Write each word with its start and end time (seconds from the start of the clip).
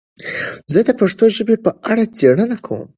زه 0.73 0.79
د 0.87 0.89
پښتو 0.99 1.25
ژبې 1.35 1.55
په 1.65 1.71
اړه 1.91 2.03
څېړنه 2.17 2.57
کوم. 2.65 2.87